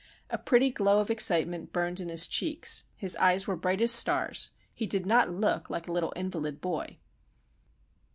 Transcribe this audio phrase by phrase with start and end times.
[0.31, 4.49] A pretty glow of excitement burned in his cheeks; his eyes were bright as stars;
[4.73, 6.97] he did not look like a little invalid boy.